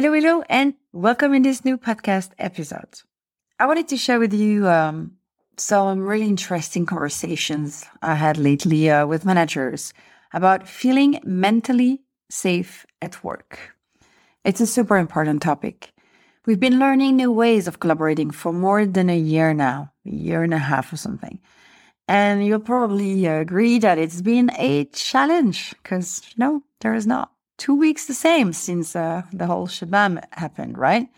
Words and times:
Hello, 0.00 0.12
hello, 0.12 0.44
and 0.48 0.74
welcome 0.92 1.34
in 1.34 1.42
this 1.42 1.64
new 1.64 1.76
podcast 1.76 2.30
episode. 2.38 3.02
I 3.58 3.66
wanted 3.66 3.88
to 3.88 3.96
share 3.96 4.20
with 4.20 4.32
you 4.32 4.68
um, 4.68 5.16
some 5.56 6.06
really 6.06 6.28
interesting 6.28 6.86
conversations 6.86 7.84
I 8.00 8.14
had 8.14 8.36
lately 8.36 8.88
uh, 8.88 9.08
with 9.08 9.24
managers 9.24 9.92
about 10.32 10.68
feeling 10.68 11.18
mentally 11.24 12.02
safe 12.30 12.86
at 13.02 13.24
work. 13.24 13.74
It's 14.44 14.60
a 14.60 14.68
super 14.68 14.98
important 14.98 15.42
topic. 15.42 15.92
We've 16.46 16.60
been 16.60 16.78
learning 16.78 17.16
new 17.16 17.32
ways 17.32 17.66
of 17.66 17.80
collaborating 17.80 18.30
for 18.30 18.52
more 18.52 18.86
than 18.86 19.10
a 19.10 19.18
year 19.18 19.52
now, 19.52 19.90
a 20.06 20.10
year 20.10 20.44
and 20.44 20.54
a 20.54 20.58
half 20.58 20.92
or 20.92 20.96
something. 20.96 21.40
And 22.06 22.46
you'll 22.46 22.60
probably 22.60 23.26
agree 23.26 23.80
that 23.80 23.98
it's 23.98 24.22
been 24.22 24.52
a 24.58 24.84
challenge 24.92 25.74
because, 25.82 26.22
know, 26.36 26.62
there 26.82 26.94
is 26.94 27.04
not 27.04 27.32
two 27.58 27.74
weeks 27.74 28.06
the 28.06 28.14
same 28.14 28.52
since 28.52 28.96
uh, 28.96 29.22
the 29.32 29.46
whole 29.46 29.66
shabam 29.66 30.24
happened, 30.32 30.78
right? 30.78 31.08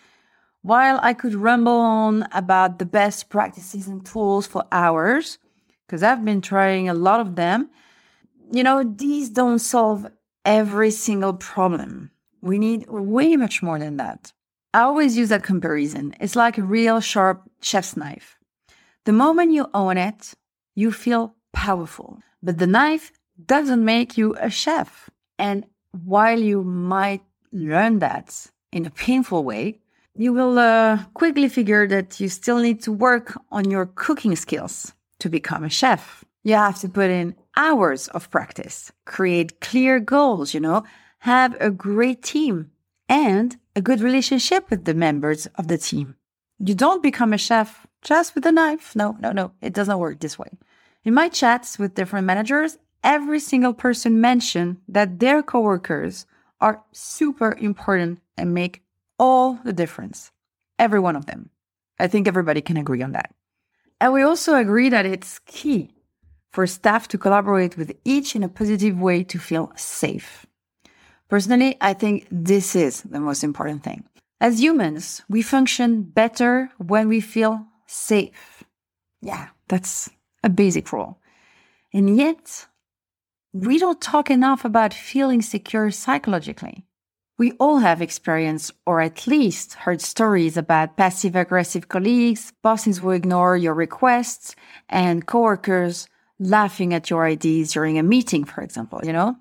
While 0.63 0.99
I 1.03 1.15
could 1.15 1.35
rumble 1.35 1.79
on 1.79 2.27
about 2.33 2.79
the 2.79 2.85
best 2.87 3.29
practices 3.29 3.87
and 3.87 4.05
tools 4.05 4.47
for 4.47 4.65
hours, 4.73 5.39
because 5.87 6.03
I've 6.03 6.25
been 6.25 6.41
trying 6.41 6.89
a 6.89 6.95
lot 6.95 7.21
of 7.21 7.37
them, 7.37 7.71
you 8.53 8.63
know, 8.63 8.83
these 8.83 9.31
don't 9.31 9.59
solve 9.59 10.07
every 10.45 10.91
single 10.91 11.35
problem. 11.35 12.11
We 12.43 12.59
need 12.59 12.89
way 12.89 13.37
much 13.37 13.63
more 13.63 13.79
than 13.79 13.97
that. 13.99 14.33
I 14.73 14.81
always 14.81 15.17
use 15.17 15.29
that 15.31 15.43
comparison. 15.43 16.15
It's 16.21 16.37
like 16.37 16.59
a 16.59 16.63
real 16.63 17.01
sharp 17.01 17.43
chef's 17.61 17.97
knife. 17.97 18.39
The 19.05 19.13
moment 19.13 19.53
you 19.53 19.69
own 19.75 19.97
it, 19.97 20.33
you 20.75 20.93
feel 20.93 21.35
powerful. 21.53 22.21
But 22.43 22.59
the 22.59 22.67
knife 22.67 23.13
doesn't 23.45 23.85
make 23.85 24.17
you 24.17 24.37
a 24.39 24.51
chef. 24.51 25.11
And 25.39 25.67
while 26.05 26.39
you 26.39 26.63
might 26.63 27.23
learn 27.53 27.99
that 28.01 28.47
in 28.73 28.87
a 28.87 28.91
painful 28.91 29.45
way, 29.45 29.81
you 30.15 30.33
will 30.33 30.59
uh, 30.59 31.05
quickly 31.15 31.49
figure 31.49 31.87
that 31.89 32.21
you 32.21 32.29
still 32.29 32.59
need 32.59 32.83
to 32.83 32.93
work 32.93 33.39
on 33.51 33.71
your 33.71 33.87
cooking 33.87 34.37
skills 34.37 34.93
to 35.21 35.29
become 35.29 35.65
a 35.65 35.71
chef. 35.71 36.25
You 36.43 36.55
have 36.55 36.79
to 36.81 36.89
put 36.89 37.11
in 37.11 37.37
hours 37.57 38.09
of 38.09 38.31
practice, 38.31 38.93
create 39.05 39.61
clear 39.61 40.01
goals, 40.01 40.55
you 40.55 40.61
know, 40.61 40.85
have 41.21 41.57
a 41.61 41.71
great 41.71 42.23
team 42.23 42.71
and 43.09 43.57
a 43.77 43.83
good 43.83 44.01
relationship 44.01 44.71
with 44.71 44.85
the 44.85 44.95
members 44.95 45.47
of 45.57 45.69
the 45.69 45.79
team. 45.79 46.17
You 46.59 46.75
don't 46.75 47.03
become 47.03 47.33
a 47.33 47.39
chef 47.39 47.87
just 48.03 48.35
with 48.35 48.47
a 48.47 48.53
knife. 48.53 48.95
No, 48.95 49.17
no, 49.21 49.33
no. 49.33 49.53
It 49.61 49.75
doesn't 49.75 49.99
work 49.99 50.21
this 50.21 50.39
way. 50.39 50.51
In 51.05 51.15
my 51.15 51.29
chats 51.29 51.79
with 51.79 51.95
different 51.95 52.27
managers, 52.27 52.79
every 53.03 53.41
single 53.41 53.75
person 53.75 54.21
mentioned 54.21 54.79
that 54.89 55.19
their 55.21 55.43
coworkers 55.43 56.27
are 56.61 56.83
super 56.93 57.57
important 57.59 58.21
and 58.37 58.55
make 58.55 58.83
all 59.19 59.59
the 59.65 59.73
difference. 59.73 60.31
Every 60.79 61.01
one 61.01 61.17
of 61.17 61.27
them. 61.27 61.51
I 61.99 62.07
think 62.07 62.27
everybody 62.27 62.61
can 62.61 62.77
agree 62.77 63.03
on 63.03 63.13
that. 63.13 63.35
And 64.01 64.13
we 64.13 64.23
also 64.23 64.55
agree 64.55 64.89
that 64.89 65.07
it's 65.07 65.39
key 65.41 65.91
for 66.51 66.67
staff 66.67 67.07
to 67.09 67.19
collaborate 67.19 67.77
with 67.77 67.93
each 68.05 68.35
in 68.35 68.43
a 68.43 68.49
positive 68.49 68.99
way 68.99 69.23
to 69.25 69.39
feel 69.39 69.73
safe. 69.77 70.47
Personally, 71.29 71.77
I 71.81 71.93
think 71.93 72.27
this 72.31 72.75
is 72.75 73.03
the 73.03 73.21
most 73.21 73.45
important 73.45 73.85
thing. 73.85 74.05
As 74.41 74.61
humans, 74.61 75.23
we 75.29 75.43
function 75.43 76.03
better 76.03 76.71
when 76.79 77.09
we 77.09 77.21
feel 77.21 77.67
safe. 77.87 78.65
Yeah, 79.21 79.49
that's 79.69 80.09
a 80.43 80.49
basic 80.49 80.93
rule. 80.93 81.19
And 81.93 82.17
yet, 82.17 82.67
we 83.53 83.79
don't 83.79 84.01
talk 84.01 84.31
enough 84.31 84.65
about 84.65 84.95
feeling 84.95 85.43
secure 85.43 85.91
psychologically. 85.91 86.85
We 87.37 87.53
all 87.53 87.79
have 87.79 88.03
experienced 88.03 88.73
or 88.87 89.01
at 89.01 89.27
least 89.27 89.75
heard 89.75 90.01
stories 90.01 90.57
about 90.57 90.97
passive 90.97 91.35
aggressive 91.35 91.89
colleagues, 91.89 92.53
bosses 92.63 92.99
who 92.99 93.11
ignore 93.11 93.57
your 93.57 93.75
requests, 93.75 94.55
and 94.89 95.27
coworkers 95.27 96.07
laughing 96.39 96.95
at 96.95 97.11
your 97.11 97.25
ideas 97.25 97.73
during 97.73 97.99
a 97.99 98.03
meeting, 98.03 98.45
for 98.45 98.61
example, 98.63 99.01
you 99.03 99.13
know? 99.13 99.37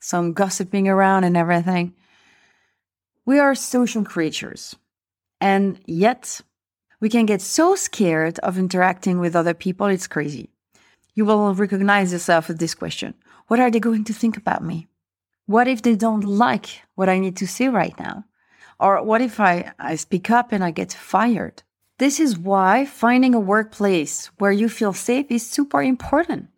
Some 0.00 0.32
gossiping 0.32 0.88
around 0.88 1.24
and 1.24 1.36
everything. 1.36 1.94
We 3.24 3.38
are 3.38 3.54
social 3.54 4.02
creatures. 4.02 4.74
And 5.40 5.78
yet, 5.86 6.40
we 7.00 7.08
can 7.08 7.26
get 7.26 7.42
so 7.42 7.76
scared 7.76 8.38
of 8.40 8.58
interacting 8.58 9.18
with 9.18 9.36
other 9.36 9.54
people, 9.54 9.86
it's 9.86 10.06
crazy. 10.06 10.48
You 11.14 11.26
will 11.26 11.54
recognize 11.54 12.12
yourself 12.12 12.48
with 12.48 12.58
this 12.58 12.74
question 12.74 13.14
what 13.48 13.60
are 13.60 13.70
they 13.70 13.80
going 13.80 14.04
to 14.04 14.12
think 14.12 14.36
about 14.36 14.64
me? 14.64 14.88
What 15.46 15.68
if 15.68 15.82
they 15.82 15.96
don't 15.96 16.24
like 16.24 16.82
what 16.94 17.08
I 17.08 17.18
need 17.18 17.36
to 17.36 17.46
say 17.46 17.68
right 17.68 17.98
now? 17.98 18.24
Or 18.78 19.02
what 19.02 19.20
if 19.20 19.38
I, 19.40 19.72
I 19.78 19.96
speak 19.96 20.30
up 20.30 20.52
and 20.52 20.64
I 20.64 20.70
get 20.70 20.92
fired? 20.92 21.62
This 21.98 22.18
is 22.18 22.38
why 22.38 22.84
finding 22.84 23.34
a 23.34 23.40
workplace 23.40 24.26
where 24.38 24.52
you 24.52 24.68
feel 24.68 24.92
safe 24.92 25.26
is 25.30 25.48
super 25.48 25.82
important. 25.82 26.48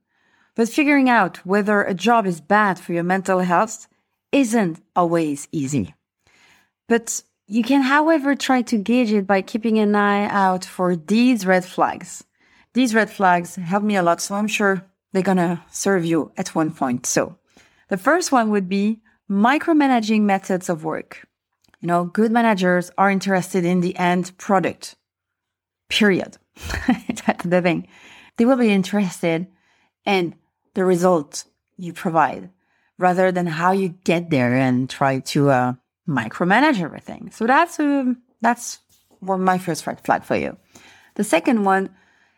But 0.54 0.68
figuring 0.68 1.10
out 1.10 1.44
whether 1.44 1.82
a 1.82 1.94
job 1.94 2.26
is 2.26 2.40
bad 2.40 2.78
for 2.78 2.92
your 2.92 3.02
mental 3.02 3.40
health 3.40 3.88
isn't 4.32 4.80
always 4.94 5.48
easy. 5.52 5.94
But 6.88 7.22
you 7.46 7.62
can, 7.62 7.82
however, 7.82 8.34
try 8.34 8.62
to 8.62 8.78
gauge 8.78 9.12
it 9.12 9.26
by 9.26 9.42
keeping 9.42 9.78
an 9.78 9.94
eye 9.94 10.28
out 10.28 10.64
for 10.64 10.96
these 10.96 11.44
red 11.44 11.64
flags. 11.64 12.24
These 12.72 12.94
red 12.94 13.10
flags 13.10 13.56
help 13.56 13.82
me 13.82 13.96
a 13.96 14.02
lot, 14.02 14.20
so 14.20 14.34
I'm 14.34 14.48
sure 14.48 14.84
they're 15.14 15.22
gonna 15.22 15.64
serve 15.70 16.04
you 16.04 16.32
at 16.36 16.56
one 16.56 16.72
point. 16.72 17.06
So 17.06 17.38
the 17.88 17.96
first 17.96 18.32
one 18.32 18.50
would 18.50 18.68
be 18.68 19.00
micromanaging 19.30 20.22
methods 20.22 20.68
of 20.68 20.82
work. 20.82 21.26
You 21.80 21.86
know, 21.86 22.04
good 22.04 22.32
managers 22.32 22.90
are 22.98 23.10
interested 23.10 23.64
in 23.64 23.80
the 23.80 23.96
end 23.96 24.36
product, 24.38 24.96
period. 25.88 26.38
That's 27.26 27.44
the 27.44 27.62
thing. 27.62 27.86
They 28.36 28.44
will 28.44 28.56
be 28.56 28.70
interested 28.70 29.46
in 30.04 30.34
the 30.74 30.84
result 30.84 31.44
you 31.76 31.92
provide 31.92 32.50
rather 32.98 33.30
than 33.30 33.46
how 33.46 33.70
you 33.70 33.90
get 33.90 34.30
there 34.30 34.54
and 34.54 34.90
try 34.90 35.20
to 35.20 35.50
uh, 35.50 35.74
micromanage 36.08 36.80
everything. 36.80 37.30
So 37.30 37.46
that's 37.46 37.78
uh, 37.78 38.14
that's 38.40 38.80
one 39.20 39.42
my 39.42 39.58
first 39.58 39.86
red 39.86 40.00
flag 40.00 40.24
for 40.24 40.36
you. 40.36 40.56
The 41.14 41.24
second 41.24 41.64
one 41.64 41.90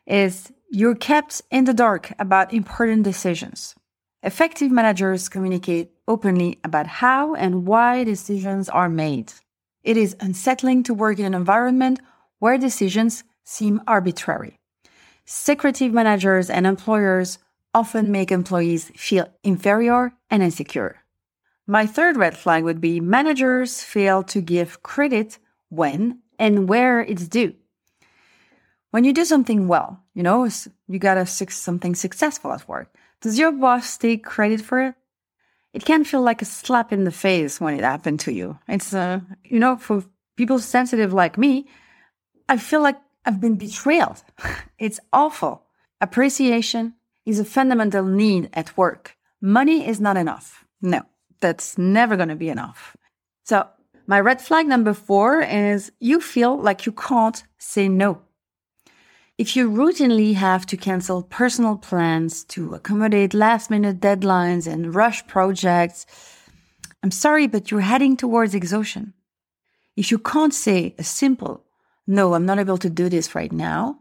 is 0.07 0.53
you're 0.71 0.95
kept 0.95 1.43
in 1.51 1.65
the 1.65 1.75
dark 1.75 2.13
about 2.19 2.53
important 2.53 3.05
decisions. 3.05 3.75
Effective 4.23 4.71
managers 4.71 5.29
communicate 5.29 5.93
openly 6.09 6.59
about 6.65 6.87
how 6.87 7.35
and 7.35 7.67
why 7.67 8.05
decisions 8.05 8.69
are 8.69 8.89
made. 8.89 9.33
It 9.83 9.97
is 9.97 10.17
unsettling 10.21 10.83
to 10.85 10.95
work 10.95 11.19
in 11.19 11.27
an 11.27 11.35
environment 11.35 12.01
where 12.39 12.59
decisions 12.59 13.25
seem 13.45 13.81
arbitrary. 13.87 14.59
Secretive 15.25 15.93
managers 15.93 16.51
and 16.51 16.67
employers 16.67 17.39
often 17.73 18.11
make 18.11 18.33
employees 18.33 18.91
feel 18.97 19.29
inferior 19.45 20.13
and 20.31 20.43
insecure. 20.43 20.97
My 21.67 21.87
third 21.87 22.17
red 22.17 22.37
flag 22.37 22.65
would 22.65 22.81
be 22.81 23.01
managers 23.01 23.83
fail 23.83 24.23
to 24.25 24.41
give 24.41 24.83
credit 24.83 25.39
when 25.69 26.21
and 26.39 26.69
where 26.69 27.01
it's 27.01 27.29
due. 27.29 27.55
When 28.97 29.05
you 29.05 29.13
do 29.13 29.27
something 29.27 29.69
well, 29.69 30.01
you 30.15 30.23
know, 30.23 30.49
you 30.89 30.99
got 30.99 31.19
a 31.19 31.27
something 31.27 31.95
successful 31.95 32.51
at 32.55 32.67
work, 32.67 32.95
does 33.21 33.39
your 33.39 33.53
boss 33.53 33.99
take 33.99 34.25
credit 34.25 34.63
for 34.63 34.81
it? 34.81 34.95
It 35.75 35.85
can 35.85 36.03
feel 36.03 36.23
like 36.23 36.41
a 36.41 36.47
slap 36.47 36.95
in 36.95 37.05
the 37.05 37.11
face 37.11 37.61
when 37.61 37.75
it 37.75 37.85
happened 37.85 38.21
to 38.21 38.33
you. 38.33 38.59
It's, 38.67 38.95
uh, 38.95 39.21
you 39.45 39.59
know, 39.59 39.77
for 39.77 40.03
people 40.37 40.59
sensitive 40.59 41.13
like 41.13 41.37
me, 41.37 41.67
I 42.49 42.57
feel 42.57 42.81
like 42.81 42.97
I've 43.27 43.39
been 43.39 43.57
betrayed. 43.57 44.23
it's 44.79 44.99
awful. 45.13 45.67
Appreciation 46.01 46.95
is 47.27 47.39
a 47.39 47.45
fundamental 47.45 48.03
need 48.03 48.49
at 48.55 48.79
work. 48.79 49.19
Money 49.43 49.87
is 49.87 50.01
not 50.01 50.17
enough. 50.17 50.65
No 50.81 51.03
that's 51.41 51.77
never 51.79 52.17
going 52.17 52.31
to 52.31 52.35
be 52.37 52.49
enough. 52.49 52.97
So, 53.45 53.69
my 54.07 54.21
red 54.21 54.41
flag 54.41 54.67
number 54.67 54.95
four 54.95 55.43
is 55.43 55.93
you 55.99 56.21
feel 56.21 56.57
like 56.57 56.87
you 56.87 56.93
can't 56.93 57.43
say 57.59 57.89
no. 57.89 58.23
If 59.39 59.55
you 59.55 59.71
routinely 59.71 60.35
have 60.35 60.65
to 60.67 60.77
cancel 60.77 61.23
personal 61.23 61.77
plans 61.77 62.45
to 62.45 62.75
accommodate 62.75 63.35
last 63.35 63.71
minute 63.71 64.01
deadlines 64.01 64.67
and 64.67 64.95
rush 64.95 65.27
projects, 65.27 66.07
I'm 67.03 67.11
sorry, 67.11 67.47
but 67.47 67.71
you're 67.71 67.81
heading 67.81 68.17
towards 68.17 68.55
exhaustion. 68.55 69.13
If 69.97 70.11
you 70.11 70.19
can't 70.19 70.55
say 70.55 70.95
a 70.99 71.05
simple, 71.05 71.65
no, 72.07 72.35
I'm 72.35 72.47
not 72.47 72.59
able 72.59 72.79
to 72.79 72.91
do 72.91 73.09
this 73.09 73.35
right 73.35 73.53
now, 73.53 74.01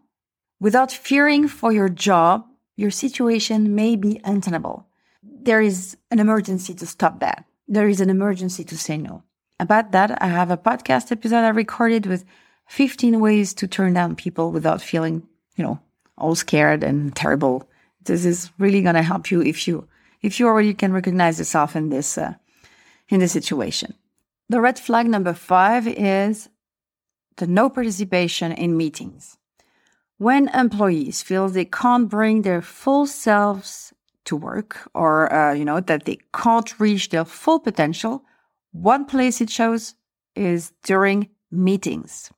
without 0.60 0.92
fearing 0.92 1.48
for 1.48 1.72
your 1.72 1.90
job, 1.90 2.46
your 2.78 2.92
situation 2.92 3.76
may 3.76 3.96
be 3.96 4.22
untenable 4.24 4.88
there 5.46 5.62
is 5.62 5.96
an 6.10 6.20
emergency 6.20 6.74
to 6.74 6.86
stop 6.88 7.20
that. 7.20 7.46
There 7.68 7.88
is 7.88 8.02
an 8.02 8.10
emergency 8.10 8.64
to 8.66 8.78
say 8.78 8.98
no. 8.98 9.24
About 9.60 9.92
that, 9.92 10.22
I 10.22 10.28
have 10.28 10.50
a 10.50 10.58
podcast 10.58 11.12
episode 11.12 11.46
I 11.46 11.50
recorded 11.50 12.08
with 12.08 12.26
15 12.68 13.20
ways 13.20 13.54
to 13.56 13.68
turn 13.68 13.94
down 13.94 14.16
people 14.16 14.52
without 14.52 14.82
feeling, 14.82 15.28
you 15.56 15.64
know, 15.64 15.80
all 16.18 16.36
scared 16.36 16.84
and 16.84 17.16
terrible. 17.16 17.70
This 18.04 18.26
is 18.26 18.52
really 18.58 18.82
going 18.82 18.96
to 18.96 19.04
help 19.04 19.32
you 19.32 19.42
if 19.42 19.68
you 19.68 19.88
if 20.22 20.40
you 20.40 20.48
already 20.48 20.74
can 20.74 20.92
recognize 20.92 21.38
yourself 21.38 21.76
in 21.76 21.90
this 21.90 22.18
uh, 22.18 22.34
in 23.10 23.20
this 23.20 23.32
situation. 23.32 23.94
The 24.50 24.62
red 24.62 24.78
flag 24.78 25.08
number 25.08 25.34
5 25.34 25.88
is 25.88 26.50
the 27.38 27.48
no 27.48 27.70
participation 27.70 28.52
in 28.52 28.78
meetings. 28.78 29.38
When 30.18 30.50
employees 30.50 31.22
feel 31.22 31.50
they 31.50 31.66
can't 31.66 32.08
bring 32.08 32.44
their 32.44 32.62
full 32.62 33.06
selves 33.06 33.94
to 34.26 34.36
work 34.36 34.90
or, 34.94 35.32
uh, 35.34 35.54
you 35.54 35.66
know, 35.66 35.80
that 35.82 36.06
they 36.06 36.20
can't 36.34 36.80
reach 36.80 37.10
their 37.10 37.26
full 37.26 37.60
potential, 37.60 38.24
one 38.72 39.06
place 39.06 39.42
it 39.42 39.50
shows 39.50 39.96
is 40.36 40.72
during 40.84 41.30
meetings. 41.52 42.32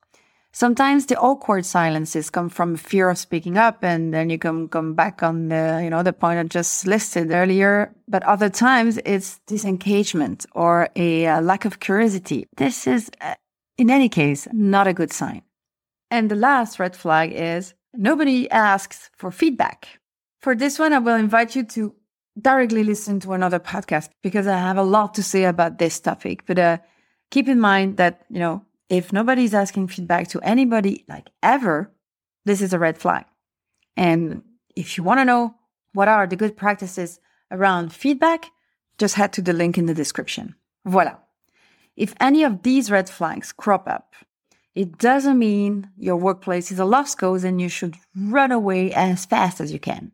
Sometimes 0.58 1.06
the 1.06 1.20
awkward 1.20 1.68
silences 1.68 2.32
come 2.32 2.50
from 2.50 2.78
fear 2.78 3.12
of 3.12 3.20
speaking 3.20 3.60
up, 3.60 3.84
and 3.84 4.12
then 4.12 4.32
you 4.32 4.40
can 4.40 4.68
come 4.68 4.96
back 4.96 5.22
on 5.22 5.50
the, 5.50 5.82
you 5.84 5.92
know, 5.92 6.02
the 6.02 6.12
point 6.12 6.40
I 6.40 6.44
just 6.46 6.88
listed 6.88 7.30
earlier. 7.30 7.94
But 8.08 8.24
other 8.24 8.50
times 8.50 9.00
it's 9.06 9.40
disengagement 9.46 10.48
or 10.54 10.90
a, 10.96 11.42
lack 11.42 11.66
of 11.66 11.80
curiosity. 11.80 12.48
This 12.58 12.88
is, 12.88 13.12
uh, 13.22 13.36
in 13.78 13.92
any 13.92 14.10
case, 14.10 14.48
not 14.52 14.88
a 14.88 14.96
good 14.96 15.14
sign. 15.14 15.44
And 16.10 16.32
the 16.32 16.36
last 16.36 16.80
red 16.80 16.96
flag 16.96 17.34
is 17.34 17.76
nobody 17.94 18.50
asks 18.50 19.12
for 19.16 19.30
feedback. 19.30 20.00
For 20.42 20.56
this 20.56 20.80
one, 20.80 20.92
I 20.92 20.98
will 20.98 21.18
invite 21.18 21.56
you 21.56 21.66
to 21.66 21.94
directly 22.42 22.84
listen 22.84 23.20
to 23.20 23.34
another 23.34 23.60
podcast 23.60 24.10
because 24.24 24.48
I 24.48 24.58
have 24.58 24.78
a 24.78 24.82
lot 24.82 25.14
to 25.14 25.22
say 25.22 25.44
about 25.44 25.78
this 25.78 26.00
topic. 26.00 26.48
But 26.48 26.58
uh, 26.58 26.78
keep 27.30 27.48
in 27.48 27.60
mind 27.60 27.98
that, 27.98 28.26
you 28.32 28.40
know, 28.40 28.64
if 28.90 29.12
nobody's 29.12 29.54
asking 29.54 29.88
feedback 29.88 30.28
to 30.30 30.42
anybody 30.42 31.06
like 31.08 31.30
ever, 31.44 31.92
this 32.46 32.62
is 32.62 32.74
a 32.74 32.80
red 32.80 32.98
flag. 32.98 33.26
And 33.96 34.44
if 34.76 34.98
you 34.98 35.04
want 35.04 35.20
to 35.20 35.26
know 35.26 35.56
what 35.94 36.08
are 36.08 36.28
the 36.28 36.36
good 36.36 36.56
practices 36.56 37.20
around 37.52 37.94
feedback, 37.94 38.46
just 38.98 39.16
head 39.16 39.34
to 39.34 39.42
the 39.42 39.54
link 39.54 39.78
in 39.78 39.86
the 39.86 39.94
description. 39.94 40.56
Voila. 40.86 41.18
If 41.96 42.14
any 42.20 42.44
of 42.44 42.64
these 42.64 42.92
red 42.92 43.10
flags 43.10 43.52
crop 43.52 43.88
up, 43.88 44.14
it 44.76 45.00
doesn't 45.00 45.40
mean 45.40 45.90
your 45.98 46.18
workplace 46.18 46.72
is 46.72 46.78
a 46.78 46.86
lost 46.86 47.18
cause 47.18 47.44
and 47.44 47.60
you 47.60 47.68
should 47.68 47.96
run 48.16 48.52
away 48.52 48.94
as 48.94 49.26
fast 49.26 49.60
as 49.60 49.74
you 49.74 49.80
can. 49.80 50.12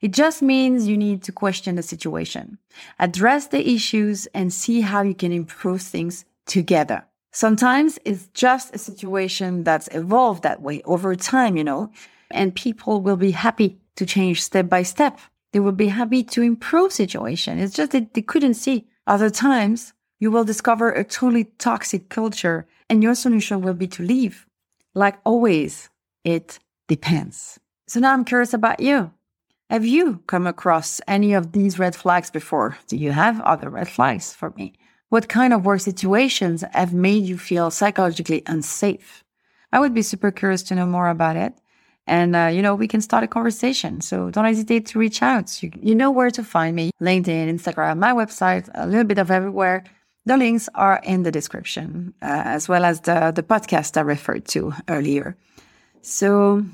It 0.00 0.12
just 0.12 0.42
means 0.42 0.88
you 0.88 0.96
need 0.96 1.22
to 1.24 1.32
question 1.32 1.76
the 1.76 1.82
situation, 1.82 2.58
address 2.98 3.46
the 3.46 3.70
issues, 3.70 4.26
and 4.34 4.52
see 4.52 4.80
how 4.80 5.02
you 5.02 5.14
can 5.14 5.30
improve 5.30 5.82
things 5.82 6.24
together. 6.46 7.04
Sometimes 7.32 7.98
it's 8.04 8.28
just 8.34 8.74
a 8.74 8.78
situation 8.78 9.62
that's 9.62 9.88
evolved 9.92 10.42
that 10.42 10.62
way 10.62 10.82
over 10.84 11.14
time, 11.14 11.56
you 11.56 11.64
know, 11.64 11.90
and 12.30 12.54
people 12.54 13.00
will 13.00 13.16
be 13.16 13.30
happy 13.30 13.78
to 13.96 14.04
change 14.04 14.42
step 14.42 14.68
by 14.68 14.82
step. 14.82 15.18
They 15.52 15.60
will 15.60 15.72
be 15.72 15.88
happy 15.88 16.22
to 16.24 16.42
improve 16.42 16.92
situation. 16.92 17.58
It's 17.58 17.74
just 17.74 17.92
that 17.92 18.14
they 18.14 18.22
couldn't 18.22 18.54
see. 18.54 18.86
Other 19.06 19.30
times 19.30 19.92
you 20.18 20.30
will 20.30 20.44
discover 20.44 20.90
a 20.90 21.04
truly 21.04 21.44
toxic 21.58 22.08
culture 22.08 22.66
and 22.88 23.02
your 23.02 23.14
solution 23.14 23.62
will 23.62 23.74
be 23.74 23.88
to 23.88 24.02
leave. 24.02 24.46
Like 24.94 25.18
always, 25.24 25.88
it 26.24 26.58
depends. 26.88 27.58
So 27.86 28.00
now 28.00 28.12
I'm 28.12 28.24
curious 28.24 28.54
about 28.54 28.80
you. 28.80 29.12
Have 29.70 29.86
you 29.86 30.22
come 30.26 30.48
across 30.48 31.00
any 31.06 31.32
of 31.32 31.52
these 31.52 31.78
red 31.78 31.94
flags 31.94 32.30
before? 32.30 32.76
Do 32.88 32.96
you 32.96 33.12
have 33.12 33.40
other 33.40 33.70
red 33.70 33.88
flags 33.88 34.32
for 34.32 34.50
me? 34.56 34.74
What 35.10 35.28
kind 35.28 35.52
of 35.52 35.64
work 35.64 35.80
situations 35.80 36.64
have 36.72 36.94
made 36.94 37.24
you 37.24 37.36
feel 37.36 37.70
psychologically 37.70 38.42
unsafe? 38.46 39.24
I 39.72 39.80
would 39.80 39.92
be 39.92 40.02
super 40.02 40.30
curious 40.30 40.62
to 40.64 40.74
know 40.74 40.86
more 40.86 41.08
about 41.08 41.36
it. 41.36 41.52
And, 42.06 42.34
uh, 42.34 42.46
you 42.46 42.62
know, 42.62 42.74
we 42.74 42.88
can 42.88 43.00
start 43.00 43.24
a 43.24 43.28
conversation. 43.28 44.00
So 44.00 44.30
don't 44.30 44.44
hesitate 44.44 44.86
to 44.86 44.98
reach 44.98 45.22
out. 45.22 45.62
You, 45.62 45.70
you 45.80 45.94
know 45.94 46.10
where 46.10 46.30
to 46.30 46.42
find 46.42 46.74
me 46.74 46.90
LinkedIn, 47.00 47.52
Instagram, 47.52 47.98
my 47.98 48.12
website, 48.12 48.68
a 48.74 48.86
little 48.86 49.04
bit 49.04 49.18
of 49.18 49.30
everywhere. 49.30 49.84
The 50.26 50.36
links 50.36 50.68
are 50.74 51.00
in 51.04 51.22
the 51.24 51.30
description, 51.32 52.14
uh, 52.22 52.42
as 52.44 52.68
well 52.68 52.84
as 52.84 53.00
the, 53.00 53.32
the 53.34 53.42
podcast 53.42 53.96
I 53.96 54.02
referred 54.02 54.46
to 54.48 54.72
earlier. 54.88 55.36
So 56.02 56.64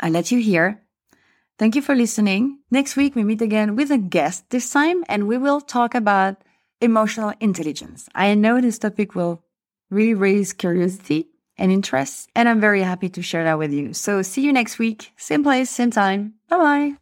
I 0.00 0.10
let 0.10 0.30
you 0.30 0.40
hear 0.40 0.80
Thank 1.56 1.76
you 1.76 1.82
for 1.82 1.94
listening. 1.94 2.58
Next 2.72 2.96
week, 2.96 3.14
we 3.14 3.22
meet 3.22 3.40
again 3.40 3.76
with 3.76 3.92
a 3.92 3.98
guest 3.98 4.50
this 4.50 4.68
time, 4.68 5.04
and 5.08 5.28
we 5.28 5.38
will 5.38 5.60
talk 5.60 5.94
about 5.94 6.42
emotional 6.84 7.32
intelligence. 7.40 8.08
I 8.14 8.34
know 8.34 8.60
this 8.60 8.78
topic 8.78 9.14
will 9.14 9.42
really 9.90 10.14
raise 10.14 10.52
curiosity 10.52 11.28
and 11.56 11.70
interest, 11.72 12.28
and 12.34 12.48
I'm 12.48 12.60
very 12.60 12.82
happy 12.82 13.08
to 13.10 13.22
share 13.22 13.44
that 13.44 13.58
with 13.58 13.72
you. 13.72 13.94
So, 13.94 14.22
see 14.22 14.42
you 14.42 14.52
next 14.52 14.78
week, 14.78 15.12
same 15.16 15.42
place, 15.42 15.70
same 15.70 15.90
time. 15.90 16.34
Bye 16.48 16.56
bye. 16.58 16.94